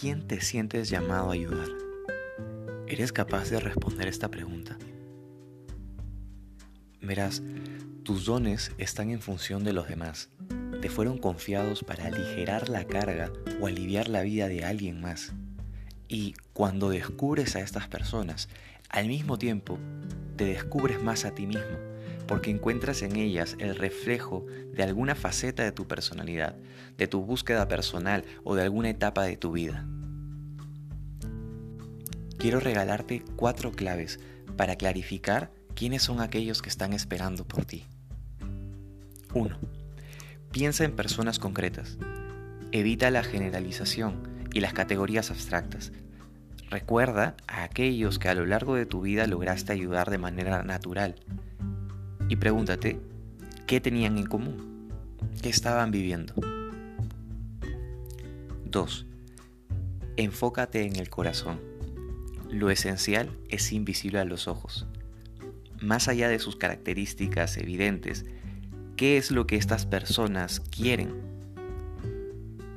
quién 0.00 0.26
te 0.26 0.40
sientes 0.40 0.88
llamado 0.88 1.30
a 1.30 1.34
ayudar? 1.34 1.68
¿Eres 2.86 3.12
capaz 3.12 3.50
de 3.50 3.60
responder 3.60 4.08
esta 4.08 4.30
pregunta? 4.30 4.78
Verás, 7.02 7.42
tus 8.02 8.24
dones 8.24 8.72
están 8.78 9.10
en 9.10 9.20
función 9.20 9.62
de 9.62 9.74
los 9.74 9.88
demás. 9.88 10.30
Te 10.80 10.88
fueron 10.88 11.18
confiados 11.18 11.84
para 11.84 12.06
aligerar 12.06 12.70
la 12.70 12.84
carga 12.84 13.30
o 13.60 13.66
aliviar 13.66 14.08
la 14.08 14.22
vida 14.22 14.48
de 14.48 14.64
alguien 14.64 15.02
más. 15.02 15.34
Y 16.08 16.34
cuando 16.54 16.88
descubres 16.88 17.54
a 17.54 17.60
estas 17.60 17.86
personas, 17.86 18.48
al 18.88 19.06
mismo 19.06 19.36
tiempo 19.36 19.78
te 20.36 20.46
descubres 20.46 21.02
más 21.02 21.26
a 21.26 21.34
ti 21.34 21.46
mismo, 21.46 21.76
porque 22.30 22.52
encuentras 22.52 23.02
en 23.02 23.16
ellas 23.16 23.56
el 23.58 23.74
reflejo 23.74 24.46
de 24.72 24.84
alguna 24.84 25.16
faceta 25.16 25.64
de 25.64 25.72
tu 25.72 25.88
personalidad, 25.88 26.54
de 26.96 27.08
tu 27.08 27.22
búsqueda 27.22 27.66
personal 27.66 28.24
o 28.44 28.54
de 28.54 28.62
alguna 28.62 28.88
etapa 28.88 29.24
de 29.24 29.36
tu 29.36 29.50
vida. 29.50 29.84
Quiero 32.38 32.60
regalarte 32.60 33.24
cuatro 33.34 33.72
claves 33.72 34.20
para 34.56 34.76
clarificar 34.76 35.50
quiénes 35.74 36.02
son 36.02 36.20
aquellos 36.20 36.62
que 36.62 36.68
están 36.68 36.92
esperando 36.92 37.44
por 37.44 37.64
ti. 37.64 37.88
1. 39.34 39.58
Piensa 40.52 40.84
en 40.84 40.94
personas 40.94 41.40
concretas. 41.40 41.98
Evita 42.70 43.10
la 43.10 43.24
generalización 43.24 44.46
y 44.54 44.60
las 44.60 44.72
categorías 44.72 45.32
abstractas. 45.32 45.90
Recuerda 46.70 47.34
a 47.48 47.64
aquellos 47.64 48.20
que 48.20 48.28
a 48.28 48.36
lo 48.36 48.46
largo 48.46 48.76
de 48.76 48.86
tu 48.86 49.00
vida 49.00 49.26
lograste 49.26 49.72
ayudar 49.72 50.10
de 50.10 50.18
manera 50.18 50.62
natural. 50.62 51.16
Y 52.30 52.36
pregúntate, 52.36 53.00
¿qué 53.66 53.80
tenían 53.80 54.16
en 54.16 54.26
común? 54.26 54.88
¿Qué 55.42 55.48
estaban 55.48 55.90
viviendo? 55.90 56.32
2. 58.66 59.06
Enfócate 60.16 60.86
en 60.86 60.94
el 60.94 61.10
corazón. 61.10 61.60
Lo 62.48 62.70
esencial 62.70 63.36
es 63.48 63.72
invisible 63.72 64.20
a 64.20 64.24
los 64.24 64.46
ojos. 64.46 64.86
Más 65.80 66.06
allá 66.06 66.28
de 66.28 66.38
sus 66.38 66.54
características 66.54 67.56
evidentes, 67.56 68.24
¿qué 68.96 69.16
es 69.16 69.32
lo 69.32 69.48
que 69.48 69.56
estas 69.56 69.84
personas 69.84 70.60
quieren? 70.60 71.12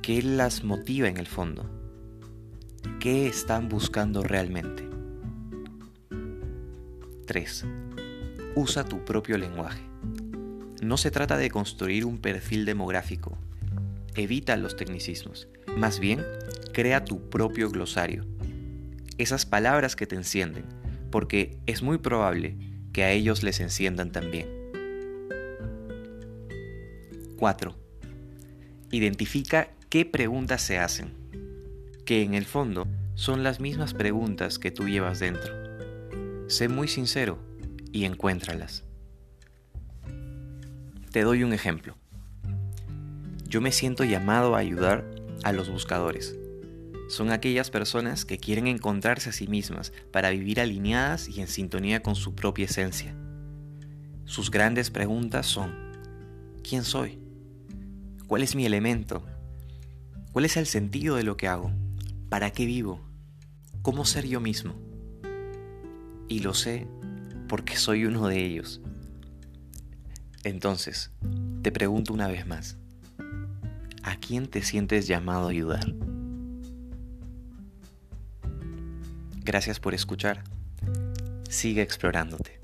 ¿Qué 0.00 0.22
las 0.22 0.64
motiva 0.64 1.08
en 1.08 1.18
el 1.18 1.26
fondo? 1.26 1.68
¿Qué 3.00 3.26
están 3.26 3.68
buscando 3.68 4.22
realmente? 4.22 4.88
3. 7.26 7.66
Usa 8.54 8.84
tu 8.84 9.04
propio 9.04 9.38
lenguaje. 9.38 9.82
No 10.82 10.96
se 10.96 11.10
trata 11.10 11.36
de 11.36 11.50
construir 11.50 12.04
un 12.04 12.18
perfil 12.18 12.64
demográfico. 12.64 13.38
Evita 14.14 14.56
los 14.56 14.76
tecnicismos. 14.76 15.48
Más 15.76 16.00
bien, 16.00 16.24
crea 16.72 17.04
tu 17.04 17.30
propio 17.30 17.70
glosario 17.70 18.26
esas 19.18 19.46
palabras 19.46 19.96
que 19.96 20.06
te 20.06 20.16
encienden, 20.16 20.64
porque 21.10 21.58
es 21.66 21.82
muy 21.82 21.98
probable 21.98 22.56
que 22.92 23.04
a 23.04 23.12
ellos 23.12 23.42
les 23.42 23.60
enciendan 23.60 24.10
también. 24.12 24.48
4. 27.36 27.74
Identifica 28.90 29.70
qué 29.88 30.04
preguntas 30.04 30.62
se 30.62 30.78
hacen, 30.78 31.12
que 32.04 32.22
en 32.22 32.34
el 32.34 32.44
fondo 32.44 32.86
son 33.14 33.42
las 33.42 33.60
mismas 33.60 33.94
preguntas 33.94 34.58
que 34.58 34.70
tú 34.70 34.88
llevas 34.88 35.18
dentro. 35.20 35.52
Sé 36.48 36.68
muy 36.68 36.88
sincero 36.88 37.38
y 37.92 38.04
encuéntralas. 38.04 38.84
Te 41.10 41.22
doy 41.22 41.44
un 41.44 41.52
ejemplo. 41.52 41.96
Yo 43.46 43.60
me 43.60 43.70
siento 43.70 44.04
llamado 44.04 44.56
a 44.56 44.58
ayudar 44.58 45.04
a 45.44 45.52
los 45.52 45.68
buscadores 45.70 46.36
son 47.12 47.30
aquellas 47.30 47.70
personas 47.70 48.24
que 48.24 48.38
quieren 48.38 48.66
encontrarse 48.66 49.28
a 49.28 49.32
sí 49.32 49.46
mismas 49.46 49.92
para 50.10 50.30
vivir 50.30 50.60
alineadas 50.60 51.28
y 51.28 51.42
en 51.42 51.46
sintonía 51.46 52.02
con 52.02 52.14
su 52.14 52.34
propia 52.34 52.64
esencia. 52.64 53.14
Sus 54.24 54.50
grandes 54.50 54.90
preguntas 54.90 55.46
son, 55.46 55.74
¿quién 56.66 56.84
soy? 56.84 57.18
¿Cuál 58.26 58.42
es 58.42 58.54
mi 58.54 58.64
elemento? 58.64 59.22
¿Cuál 60.32 60.46
es 60.46 60.56
el 60.56 60.64
sentido 60.64 61.16
de 61.16 61.22
lo 61.22 61.36
que 61.36 61.48
hago? 61.48 61.70
¿Para 62.30 62.50
qué 62.50 62.64
vivo? 62.64 63.00
¿Cómo 63.82 64.06
ser 64.06 64.26
yo 64.26 64.40
mismo? 64.40 64.74
Y 66.28 66.38
lo 66.38 66.54
sé 66.54 66.86
porque 67.52 67.76
soy 67.76 68.06
uno 68.06 68.28
de 68.28 68.42
ellos. 68.42 68.80
Entonces, 70.42 71.10
te 71.60 71.70
pregunto 71.70 72.14
una 72.14 72.26
vez 72.26 72.46
más, 72.46 72.78
¿a 74.02 74.16
quién 74.16 74.46
te 74.46 74.62
sientes 74.62 75.06
llamado 75.06 75.48
a 75.48 75.50
ayudar? 75.50 75.84
Gracias 79.44 79.80
por 79.80 79.92
escuchar. 79.92 80.44
Sigue 81.50 81.82
explorándote. 81.82 82.61